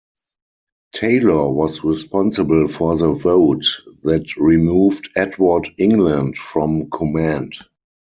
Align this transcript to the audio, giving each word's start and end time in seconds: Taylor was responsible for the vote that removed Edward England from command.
Taylor 0.93 1.51
was 1.51 1.83
responsible 1.83 2.67
for 2.67 2.97
the 2.97 3.11
vote 3.11 3.65
that 4.01 4.35
removed 4.35 5.11
Edward 5.15 5.69
England 5.77 6.39
from 6.39 6.89
command. 6.89 7.53